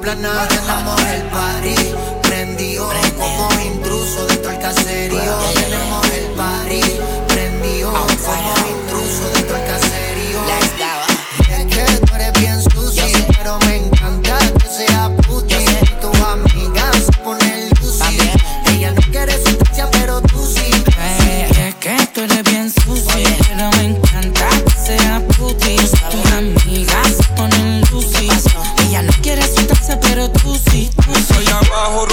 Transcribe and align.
plana. 0.00 0.97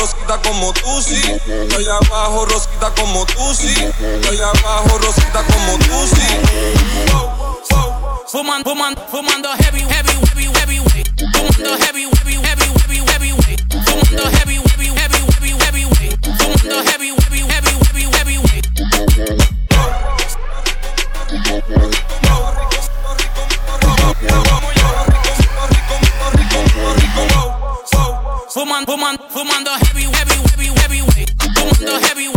rosita 0.06 0.38
como 0.42 0.72
tú 0.74 1.02
sí. 1.02 1.20
Estoy 1.48 1.86
abajo, 1.88 2.46
rosita 2.46 2.94
como 2.96 3.26
tú 3.26 3.56
sí. 3.56 3.74
Estoy 3.74 4.38
abajo, 4.38 5.00
rosita 5.00 5.44
como 5.44 5.78
tú 5.80 6.08
sí. 6.08 6.28
Oh, 7.14 7.60
oh. 7.72 8.24
Fuman, 8.28 8.64
fumando 8.64 9.50
heavy, 9.58 9.80
heavy, 9.82 10.12
heavy, 10.28 10.46
heavy, 10.54 10.80
weight. 10.80 11.10
Fumando 11.34 11.78
heavy, 11.78 12.04
heavy, 12.04 12.36
heavy, 12.36 12.66
heavy, 12.82 13.00
heavy, 13.12 13.32
weight. 13.32 13.62
Fumando 13.72 14.30
heavy, 14.30 14.56
heavy, 14.56 14.88
heavy, 14.94 15.22
heavy, 15.34 15.52
heavy, 15.64 15.86
weight. 15.86 16.20
Fumando 16.38 16.84
heavy, 16.84 17.10
heavy, 17.10 17.40
heavy, 17.50 17.74
heavy, 17.82 18.04
heavy, 18.14 18.38
weight. 21.58 21.95
fumando, 28.56 28.90
fumando, 28.90 29.20
fumando 29.30 29.70
heavy, 29.70 30.04
heavy, 30.04 30.36
heavy, 30.50 30.68
heavyweight. 30.80 31.30
Fumando 31.54 32.00
heavy. 32.00 32.35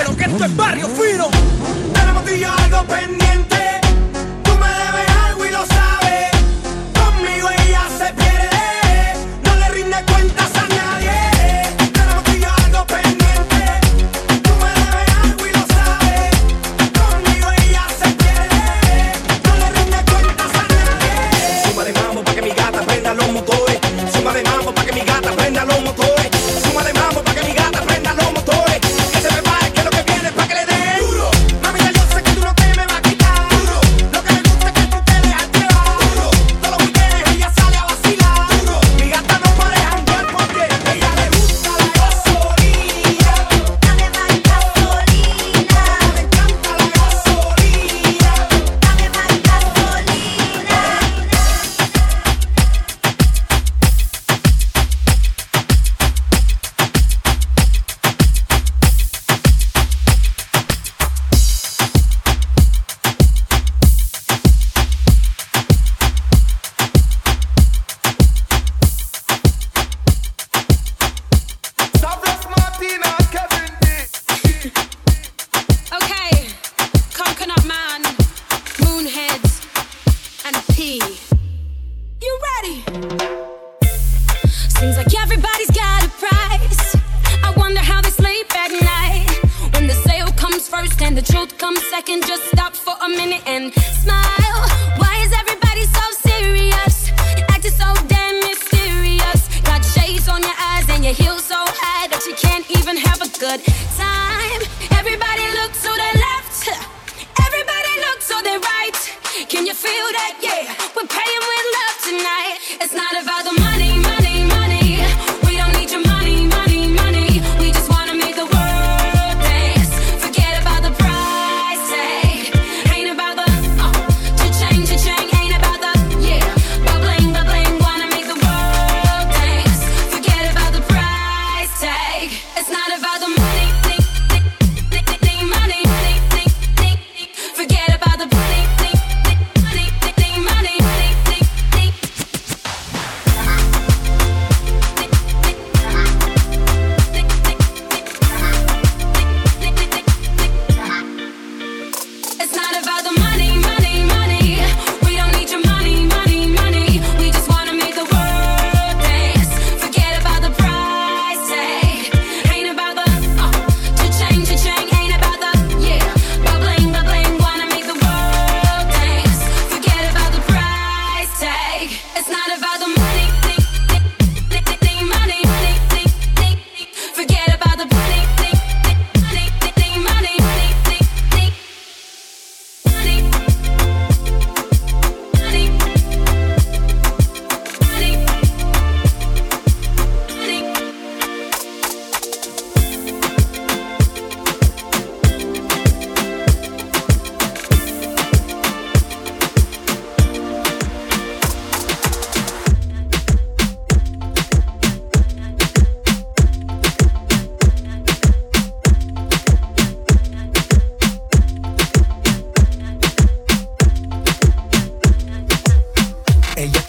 pero 0.00 0.16
que 0.16 0.24
esto 0.24 0.44
es 0.46 0.56
barrio 0.56 0.88
fino. 0.88 1.28
Tenemos 1.92 2.24
algo 2.62 2.84
pendiente. 2.84 3.29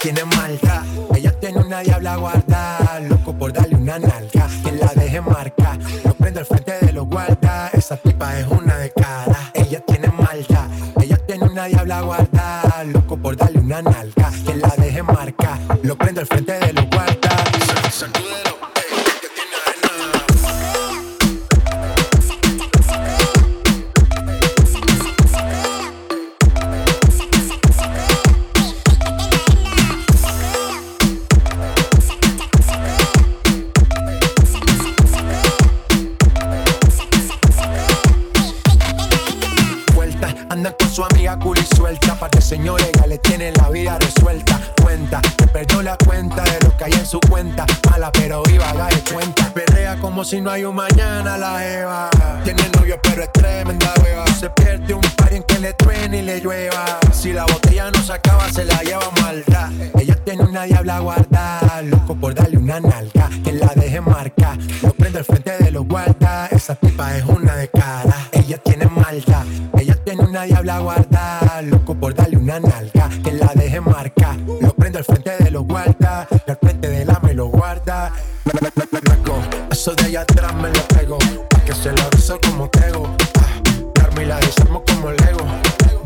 Tiene 0.01 0.25
maldad, 0.25 0.83
ella 1.15 1.31
tiene 1.39 1.59
una 1.59 1.81
diabla 1.81 2.15
guarda, 2.15 2.99
loco 3.07 3.37
por 3.37 3.53
darle 3.53 3.75
una 3.75 3.99
nalga, 3.99 4.47
que 4.63 4.71
la 4.71 4.91
deje 4.95 5.21
marca, 5.21 5.77
lo 6.03 6.13
prendo 6.15 6.39
al 6.39 6.45
frente 6.47 6.73
de 6.81 6.91
los 6.91 7.07
guardas, 7.07 7.73
esa 7.75 7.97
tipa 7.97 8.39
es 8.39 8.47
una 8.47 8.77
de 8.77 8.91
cara, 8.91 9.51
ella 9.53 9.79
tiene 9.81 10.07
maldad, 10.07 10.67
ella 10.99 11.17
tiene 11.17 11.45
una 11.45 11.65
diabla 11.65 12.01
guarda, 12.01 12.83
loco 12.85 13.15
por 13.15 13.37
darle 13.37 13.59
una 13.59 13.83
nalga, 13.83 14.31
que 14.43 14.55
la 14.55 14.73
deje 14.77 15.03
marca, 15.03 15.59
lo 15.83 15.95
prendo 15.95 16.21
al 16.21 16.27
frente 16.27 16.53
de 16.53 16.73
los 16.73 16.89
guardas, 16.89 18.05
si 50.31 50.39
no 50.39 50.49
hay 50.49 50.63
un 50.63 50.73
mañana 50.73 51.37
la 51.37 51.61
Eva. 51.67 52.09
Tiene 52.45 52.63
novio 52.77 52.97
pero 53.03 53.21
es 53.23 53.31
tremenda 53.33 53.93
hueva. 54.01 54.25
Se 54.27 54.49
pierde 54.51 54.93
un 54.93 55.01
par 55.17 55.33
en 55.33 55.43
que 55.43 55.59
le 55.59 55.73
truene 55.73 56.19
y 56.19 56.21
le 56.21 56.39
llueva. 56.39 56.85
Si 57.11 57.33
la 57.33 57.43
botella 57.43 57.91
no 57.91 58.01
se 58.01 58.13
acaba, 58.13 58.49
se 58.49 58.63
la 58.63 58.81
lleva 58.81 59.11
maldad. 59.21 59.69
Ella 59.99 60.15
tiene 60.23 60.43
una 60.43 60.63
diabla 60.63 60.99
guarda. 60.99 61.81
Loco 61.83 62.15
por 62.15 62.33
darle 62.33 62.57
una 62.57 62.79
nalga. 62.79 63.29
Que 63.43 63.51
la 63.51 63.73
deje 63.75 63.99
marca. 63.99 64.57
Lo 64.81 64.93
prende 64.93 65.19
al 65.19 65.25
frente 65.25 65.51
de 65.57 65.69
los 65.69 65.85
guardas. 65.85 66.49
Esa 66.53 66.75
tipa 66.75 67.13
es 67.17 67.25
una 67.25 67.57
de 67.57 67.67
cara. 67.67 68.15
Ella 68.31 68.57
tiene 68.59 68.85
maldad. 68.85 69.45
Ella 69.77 69.95
tiene 69.95 70.23
una 70.23 70.43
diabla 70.43 70.79
guarda. 70.79 71.61
Loco 71.63 71.93
por 71.93 72.15
darle 72.15 72.37
una 72.37 72.57
nalga. 72.57 73.09
Que 73.21 73.33
la 73.33 73.51
deje 73.53 73.81
marca. 73.81 74.37
Lo 74.61 74.73
prende 74.73 74.99
al 74.99 75.03
frente 75.03 75.31
de 75.43 75.51
los 75.51 75.65
guardas. 75.65 76.27
Al 76.47 76.55
frente 76.55 76.87
de 76.87 77.03
la 77.03 77.19
me 77.19 77.33
lo 77.33 77.47
guarda. 77.47 78.13
Eso 79.81 79.95
de 79.95 80.05
allá 80.05 80.21
atrás 80.21 80.53
me 80.53 80.69
lo 80.69 80.87
pego. 80.89 81.17
Que 81.65 81.73
se 81.73 81.91
lo 81.91 82.07
beso 82.11 82.39
como 82.45 82.69
tego. 82.69 83.09
Ah, 83.39 84.21
y 84.21 84.25
la 84.25 84.39
desarmo 84.39 84.83
como 84.85 85.09
Lego. 85.09 85.43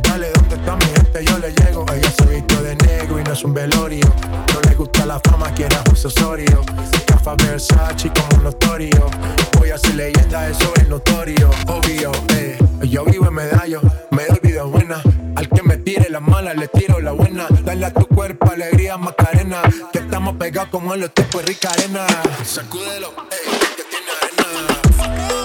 Dale, 0.01 0.31
¿dónde 0.33 0.55
está 0.55 0.77
mi 0.77 0.85
gente? 0.85 1.25
Yo 1.25 1.37
le 1.39 1.51
llego. 1.51 1.85
Ella 1.93 2.09
se 2.17 2.25
vistió 2.25 2.63
de 2.63 2.73
negro 2.77 3.19
y 3.19 3.23
no 3.25 3.33
es 3.33 3.43
un 3.43 3.53
velorio. 3.53 4.05
No 4.53 4.61
le 4.61 4.75
gusta 4.75 5.05
la 5.05 5.19
fama, 5.19 5.53
quiere 5.53 5.75
José 5.89 6.07
Osorio. 6.07 6.61
Cafa 7.05 7.35
Versace 7.35 8.09
como 8.13 8.43
notorio. 8.43 9.09
Voy 9.59 9.71
a 9.71 9.77
ser 9.77 9.95
leyenda, 9.95 10.47
eso 10.47 10.71
es 10.77 10.87
notorio. 10.87 11.49
Obvio, 11.67 12.13
eh. 12.29 12.57
Yo 12.81 13.03
vivo 13.03 13.27
en 13.27 13.33
medallo, 13.33 13.81
me 14.11 14.25
doy 14.25 14.39
vida 14.41 14.63
buena. 14.63 15.01
Al 15.35 15.49
que 15.49 15.63
me 15.63 15.77
tire 15.77 16.09
la 16.09 16.19
mala, 16.19 16.53
le 16.53 16.67
tiro 16.67 16.99
la 16.99 17.11
buena. 17.11 17.47
Dale 17.63 17.85
a 17.85 17.93
tu 17.93 18.07
cuerpo 18.07 18.51
alegría, 18.51 18.97
Macarena. 18.97 19.61
Que 19.91 19.99
estamos 19.99 20.37
pegados 20.37 20.69
como 20.69 20.93
en 20.93 21.01
los 21.01 21.13
tiempos 21.13 21.41
de 21.41 21.47
rica 21.47 21.69
arena. 21.71 22.05
Sacúdelo, 22.43 23.09
eh, 23.31 23.35
que 23.75 23.83
tiene 23.83 24.11
arena. 24.21 25.44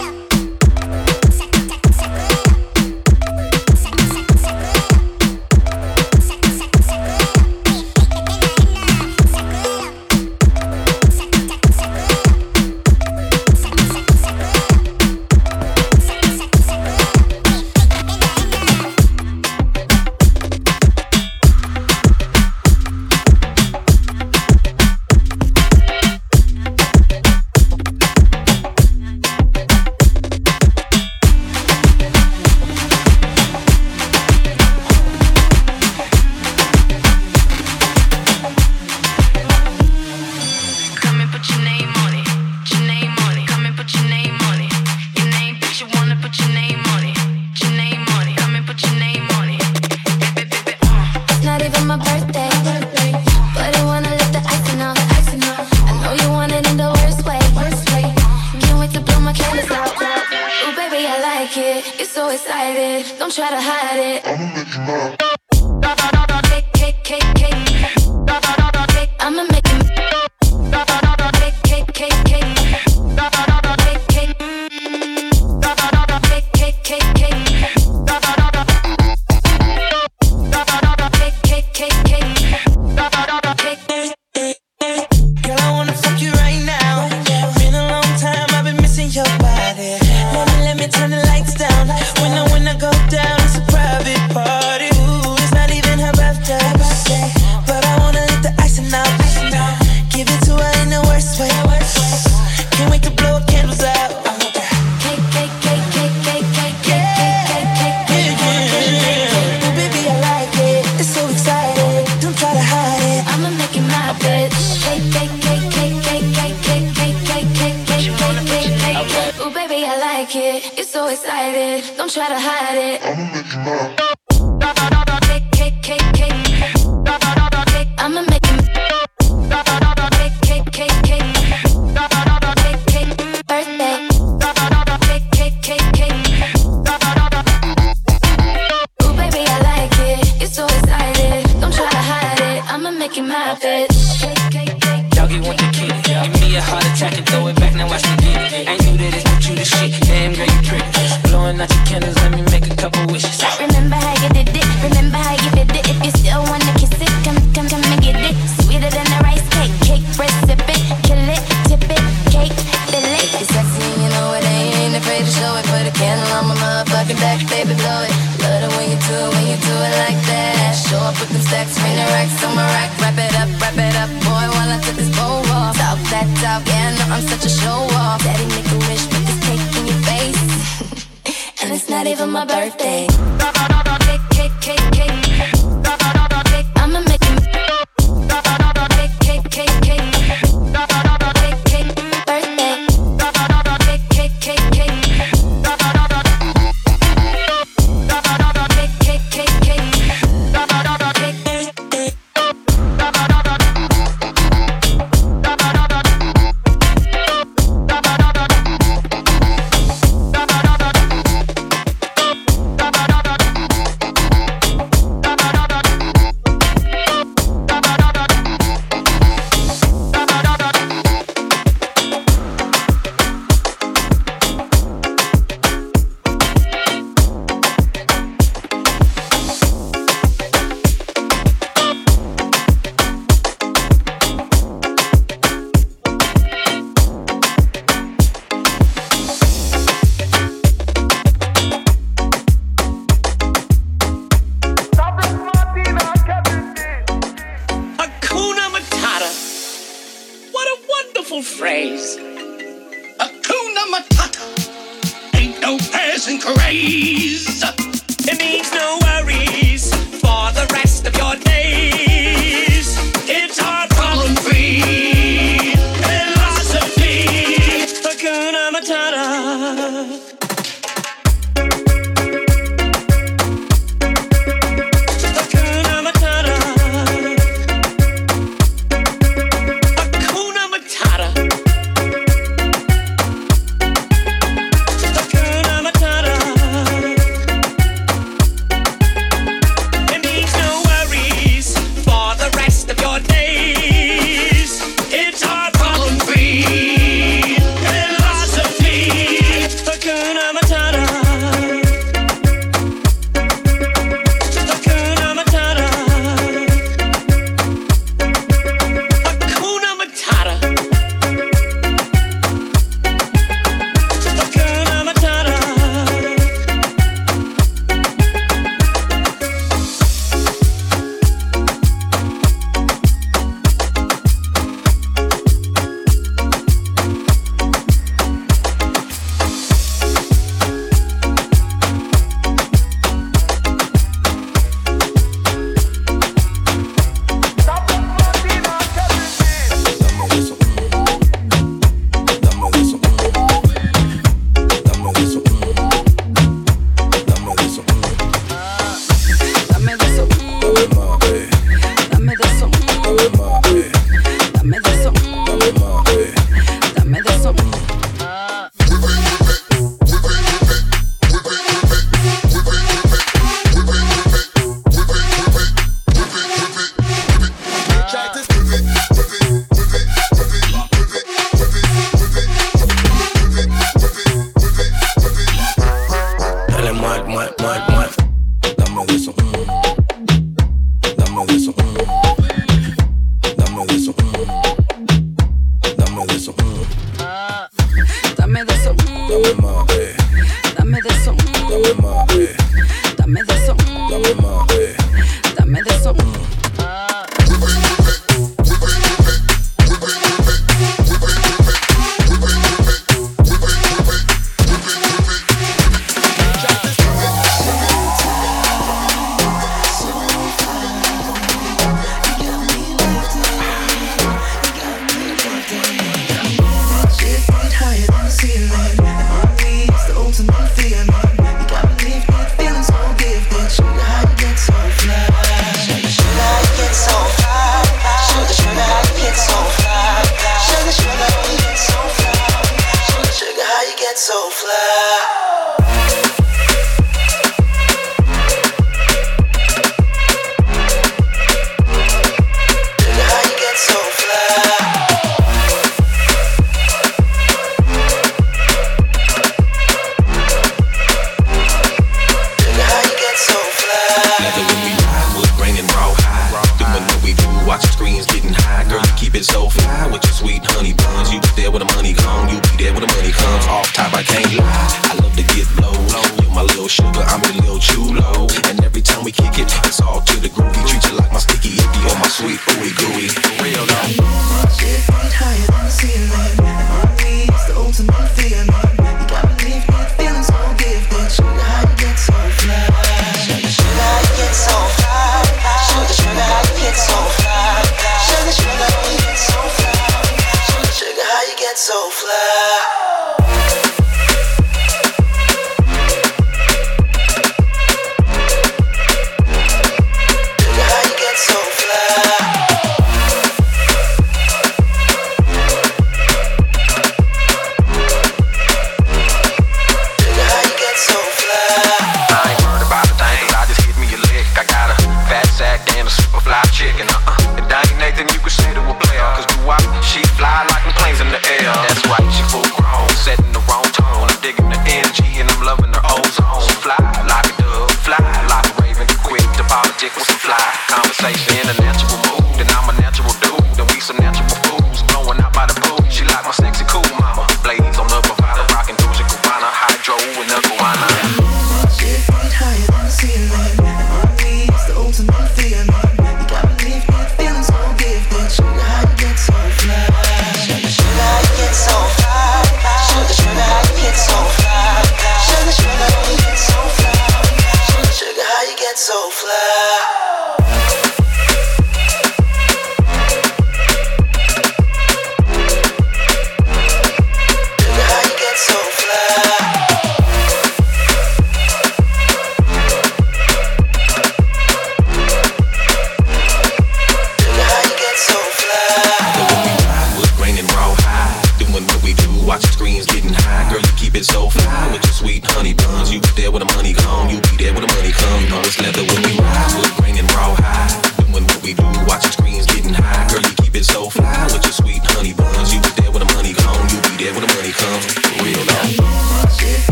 Fly 520.41 520.70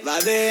va 0.00 0.18
a. 0.24 0.41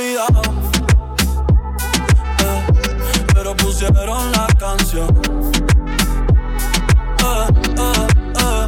Eh, 0.00 0.16
pero 3.34 3.56
pusieron 3.56 4.30
la 4.30 4.46
canción. 4.56 5.08
Eh, 7.18 7.48
eh, 7.78 8.66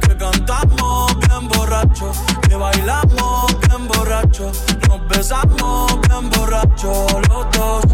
que 0.00 0.16
cantamos 0.16 1.18
bien 1.18 1.48
borracho, 1.48 2.12
que 2.48 2.56
bailamos 2.56 3.60
bien 3.68 3.86
borracho, 3.86 4.50
nos 4.88 5.08
besamos 5.08 6.00
bien 6.08 6.30
borrachos 6.30 7.12
los 7.28 7.50
dos. 7.50 7.84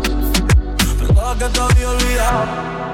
Pensaba 0.99 1.35
que 1.37 1.49
te 1.49 1.61
había 1.61 1.91
olvidado 1.91 2.88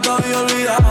te 0.00 0.08
había 0.10 0.38
olvidado. 0.38 0.90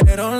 hicieron 0.00 0.35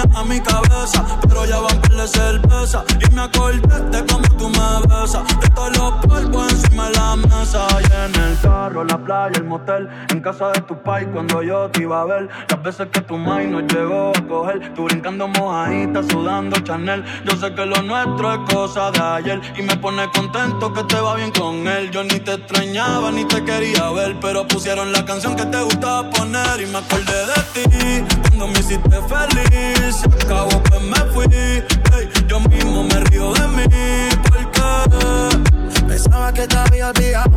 a 0.00 0.24
mi 0.24 0.40
cabeza, 0.40 1.04
pero 1.28 1.44
ya 1.44 1.58
van 1.58 1.78
a 1.78 2.02
de 2.02 2.08
cerveza. 2.08 2.84
Y 3.00 3.14
me 3.14 3.22
acordé 3.22 3.80
de 3.90 4.06
cómo 4.06 4.28
tú 4.36 4.48
me 4.48 4.94
besas, 4.94 5.22
de 5.40 5.48
todos 5.50 5.76
los 5.76 5.92
polvos 6.06 6.52
encima 6.52 6.88
de 6.88 6.94
la 6.94 7.16
mesa. 7.16 7.66
Y 7.82 7.92
en 7.92 8.22
el 8.22 8.38
carro, 8.40 8.84
la 8.84 8.98
playa, 8.98 9.36
el 9.36 9.44
motel, 9.44 9.88
en 10.10 10.20
casa 10.20 10.52
de 10.52 10.60
tu 10.62 10.80
pai 10.82 11.06
cuando 11.06 11.42
yo 11.42 11.68
te 11.70 11.82
iba 11.82 12.02
a 12.02 12.04
ver, 12.04 12.28
las 12.48 12.62
veces 12.62 12.88
que 12.92 13.00
tu 13.00 13.16
mai 13.16 13.46
nos 13.46 13.62
llegó 13.72 14.12
a 14.16 14.26
coger, 14.26 14.74
tú 14.74 14.84
brincando 14.84 15.28
mojadita, 15.28 16.02
sudando 16.02 16.58
Chanel, 16.60 17.04
yo 17.24 17.36
sé 17.36 17.54
que 17.54 17.66
lo 17.66 17.82
nuestro 17.82 18.32
es 18.32 18.54
cosa 18.54 18.90
de 18.90 19.00
ayer 19.00 19.40
y 19.56 19.62
me 19.62 19.76
pone 19.76 20.08
contento 20.10 20.72
que 20.72 20.84
te 20.84 21.00
va 21.00 21.14
bien 21.16 21.32
con 21.32 21.66
él, 21.66 21.90
yo 21.90 22.04
ni 22.04 22.20
te 22.20 22.34
extrañaba 22.34 23.10
ni 23.10 23.24
te 23.24 23.44
quería 23.44 23.90
ver, 23.90 24.16
pero 24.20 24.46
pusieron 24.46 24.92
la 24.92 25.04
canción 25.04 25.34
que 25.36 25.46
te 25.46 25.60
gustaba 25.62 26.08
poner. 26.10 26.60
Y 26.60 26.66
me 26.66 26.78
acordé 26.78 27.26
de 27.26 27.40
ti 27.54 28.04
cuando 28.22 28.48
me 28.48 28.58
hiciste 28.58 28.98
feliz. 29.08 29.87
Se 29.90 30.04
acabó 30.04 30.62
que 30.64 30.78
me 30.80 30.96
fui, 31.14 31.26
yo 32.26 32.40
mismo 32.40 32.84
me 32.84 33.00
río 33.04 33.32
de 33.32 33.48
mí 33.48 33.64
porque 34.22 34.60
pensaba 35.86 36.30
que 36.30 36.46
te 36.46 36.56
había 36.58 36.90
olvidado. 36.90 37.32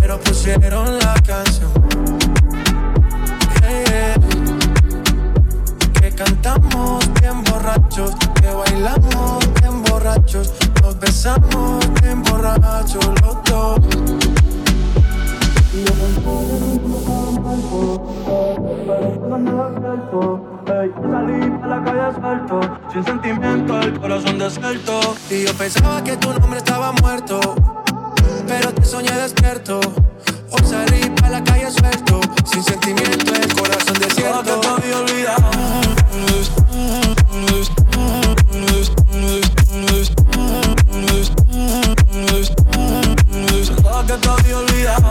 pero 0.00 0.20
pusieron 0.20 0.98
la 1.00 1.14
canción. 1.26 1.72
Que 6.00 6.10
cantamos 6.12 7.04
bien 7.20 7.42
borrachos, 7.42 8.12
que 8.40 8.48
bailamos 8.48 9.38
bien 9.60 9.82
borrachos, 9.82 10.52
nos 10.82 11.00
besamos 11.00 11.84
bien 12.00 12.22
borrachos 12.22 13.04
los 13.22 13.42
dos. 13.44 13.80
Salí 21.10 21.40
a 21.62 21.66
la 21.66 21.84
calle 21.84 22.20
suelto, 22.20 22.60
sin 22.92 23.04
sentimiento, 23.04 23.80
el 23.80 24.00
corazón 24.00 24.38
desierto. 24.38 25.00
Y 25.30 25.44
yo 25.44 25.54
pensaba 25.54 26.04
que 26.04 26.16
tu 26.16 26.32
nombre 26.32 26.58
estaba 26.58 26.92
muerto, 26.92 27.40
pero 28.46 28.72
te 28.72 28.84
soñé 28.84 29.12
despierto. 29.12 29.80
Hoy 30.50 30.62
salí 30.64 31.12
a 31.24 31.30
la 31.30 31.42
calle 31.42 31.70
suelto, 31.70 32.20
sin 32.44 32.62
sentimiento, 32.62 33.32
el 33.34 33.54
corazón 33.54 33.98
desierto. 33.98 34.42
que 34.42 34.60
te 34.60 34.68
había 34.68 34.98
olvidado. 44.58 45.10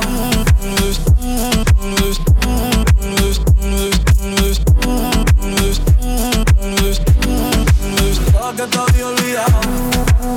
que 8.55 8.67
te 8.67 8.77
había 8.77 9.07
olvidado. 9.07 9.59
que. 10.21 10.36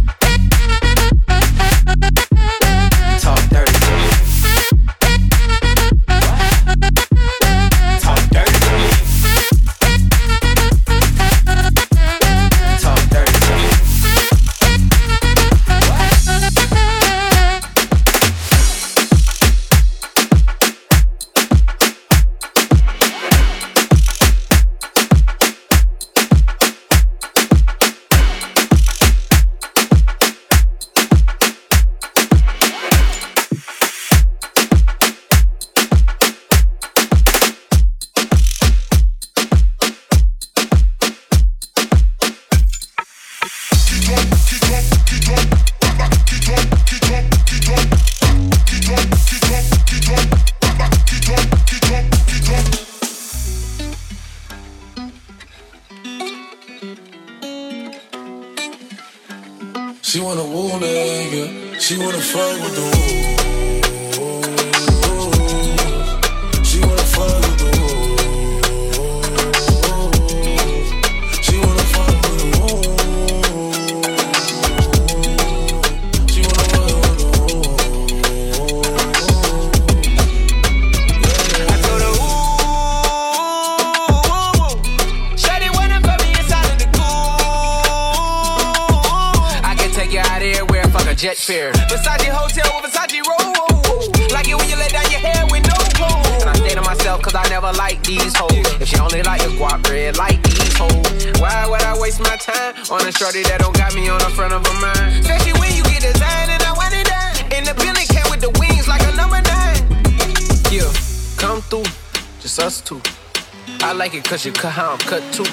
I 113.83 113.93
like 113.93 114.15
it 114.15 114.23
cause 114.23 114.45
you 114.45 114.51
cut 114.51 114.71
how 114.71 114.93
I'm 114.93 114.97
cut 114.99 115.21
too. 115.33 115.45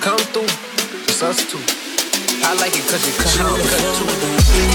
Come 0.00 0.18
through, 0.18 0.48
just 1.06 1.22
us 1.22 1.44
two. 1.50 1.58
I 2.42 2.54
like 2.54 2.72
it 2.74 2.82
cause 2.88 3.06
you 3.06 3.12
cut 3.22 3.36
how 3.36 3.54
I'm 3.54 4.74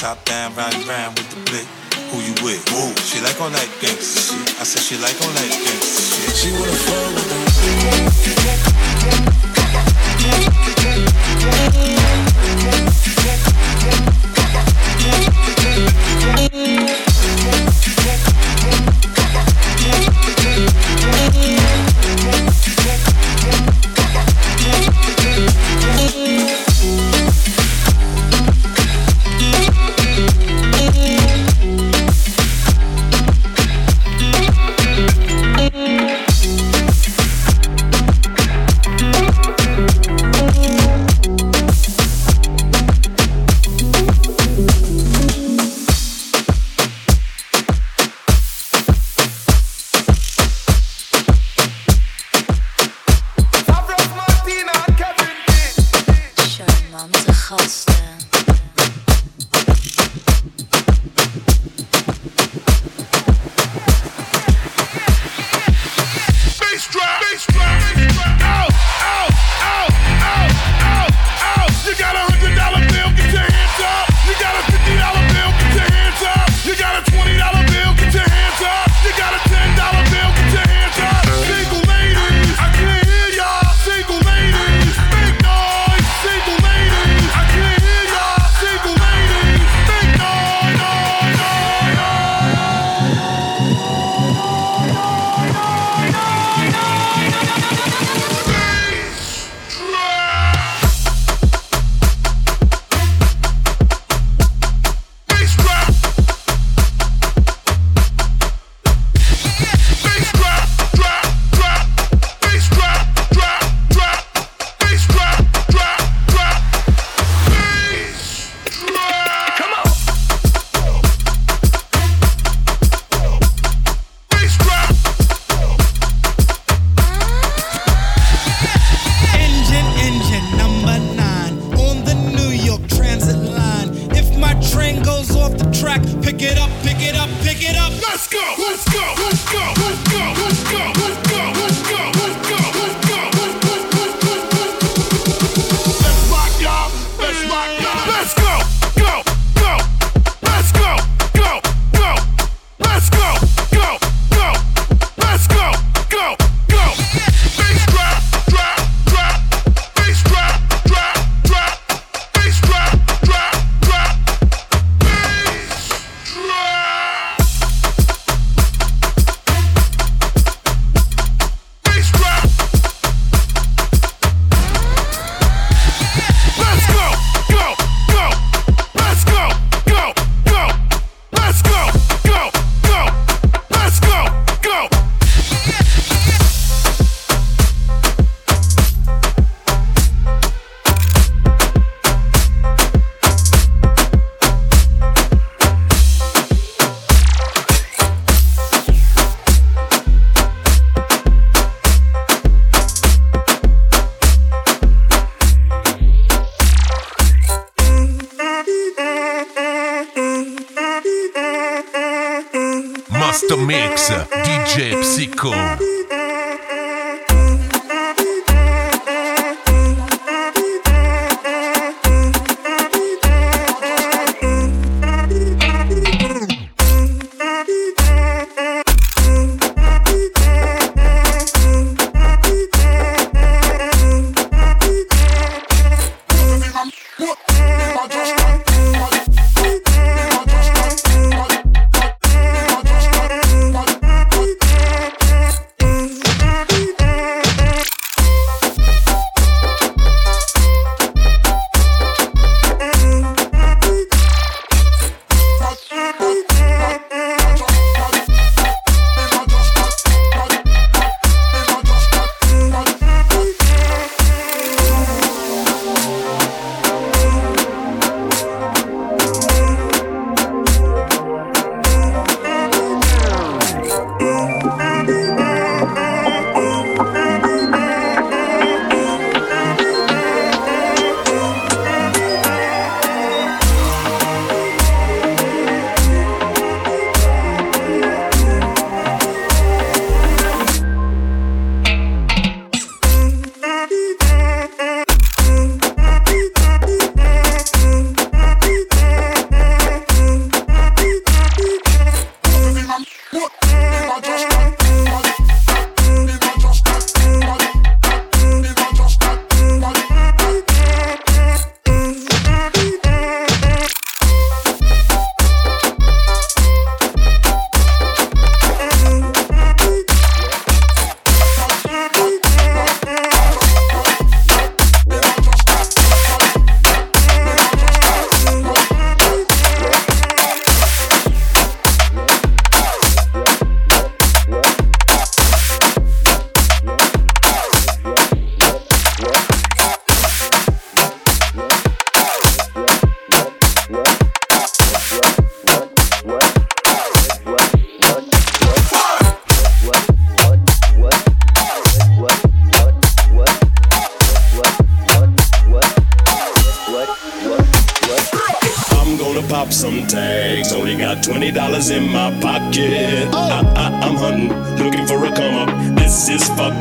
Top 0.00 0.24
down, 0.24 0.54
riding 0.54 0.88
round 0.88 1.18
with 1.18 1.28
the 1.28 1.36
blick. 1.50 1.66
Who 2.08 2.22
you 2.24 2.32
with? 2.42 2.64
Woo. 2.72 2.88
She 3.04 3.20
like 3.20 3.38
all 3.38 3.50
that 3.50 3.68
gangsta 3.84 4.32
shit. 4.32 4.58
I 4.58 4.64
said 4.64 4.80
she 4.80 4.96
like 4.96 5.20
all 5.20 5.28
that 5.28 5.44
gangsta 5.44 6.24
shit. 6.24 6.36
She 6.40 6.50
wanna 6.56 6.72
fuck 6.72 7.12
with 7.14 7.30
Sherman, 22.20 22.49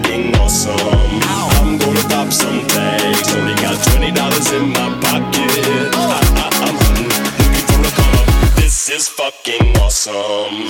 fucking 0.02 0.36
awesome. 0.36 0.74
I'm 0.74 1.78
gonna 1.78 2.02
pop 2.10 2.32
some 2.32 2.66
tags. 2.68 3.34
Only 3.36 3.56
got 3.56 3.84
twenty 3.88 4.12
dollars 4.12 4.52
in 4.52 4.70
my 4.70 4.89
pocket. 5.02 5.95
I, 5.95 5.97
I, 6.36 6.50
I'm 6.66 6.76
looking 7.08 7.54
for 7.68 7.82
a 7.82 7.84
up. 8.18 8.26
This 8.56 8.89
is 8.89 9.08
fucking 9.08 9.78
awesome. 9.78 10.70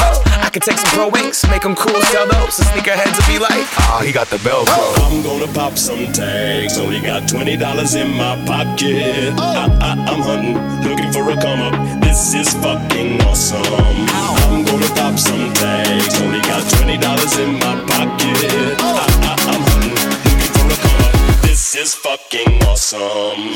I 0.41 0.49
could 0.51 0.63
take 0.63 0.77
some 0.77 0.89
pro 0.91 1.07
wings, 1.07 1.45
make 1.49 1.61
them 1.61 1.75
cool, 1.75 2.01
sell 2.11 2.27
those. 2.27 2.57
The 2.57 2.63
sneakerheads 2.65 3.15
will 3.15 3.27
be 3.31 3.39
like, 3.39 3.65
ah, 3.79 4.01
he 4.03 4.11
got 4.11 4.27
the 4.27 4.35
Velcro. 4.37 4.93
I'm 5.07 5.21
gonna 5.23 5.47
pop 5.53 5.77
some 5.77 6.11
tags. 6.11 6.77
Only 6.77 6.99
got 6.99 7.29
twenty 7.29 7.55
dollars 7.55 7.95
in 7.95 8.11
my 8.11 8.35
pocket. 8.45 9.33
I, 9.39 9.69
I, 9.79 9.95
I'm 10.11 10.21
hunting, 10.21 10.57
looking 10.83 11.09
for 11.11 11.29
a 11.31 11.37
come 11.39 11.61
up. 11.61 11.73
This 12.01 12.33
is 12.33 12.53
fucking 12.55 13.21
awesome. 13.21 13.63
I'm 14.51 14.65
gonna 14.65 14.89
pop 14.95 15.17
some 15.17 15.53
tags. 15.53 16.19
Only 16.21 16.41
got 16.41 16.67
twenty 16.75 16.97
dollars 16.97 17.37
in 17.37 17.53
my 17.53 17.79
pocket. 17.87 18.81
I, 18.81 19.07
I, 19.23 19.35
I'm 19.53 19.61
hunting, 19.71 19.95
looking 19.95 20.51
for 20.51 20.67
a 20.67 20.75
come 20.83 21.01
up. 21.05 21.13
This 21.43 21.75
is 21.75 21.95
fucking 21.95 22.61
awesome. 22.63 23.55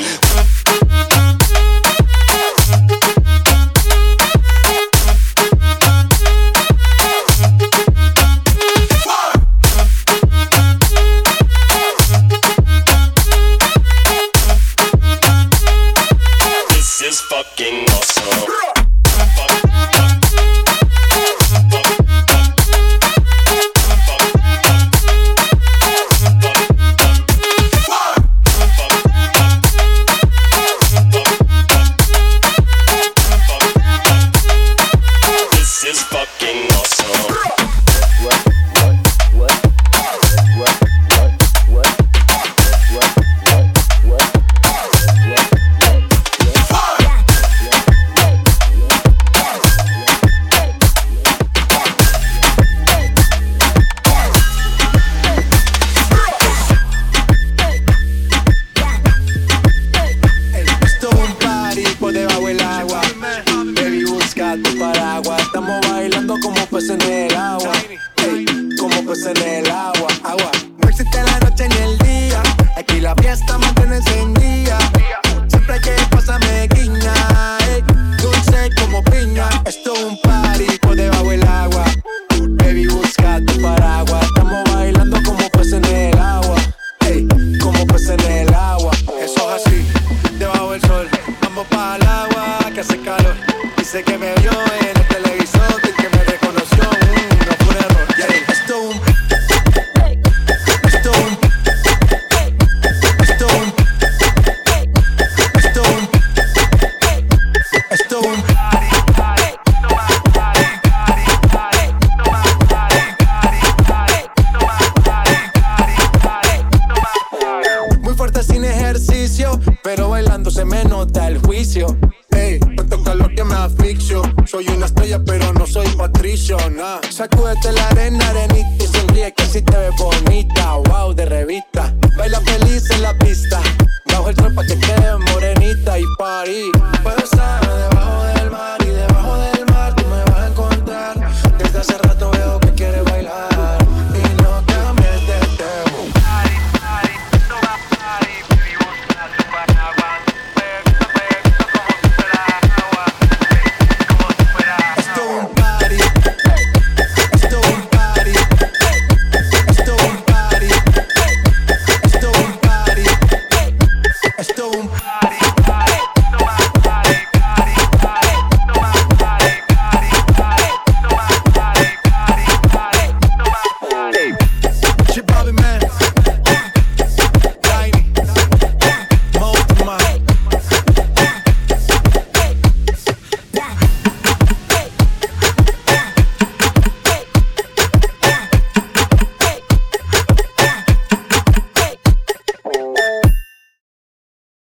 Dice 93.95 94.03
que 94.03 94.17
me 94.17 94.34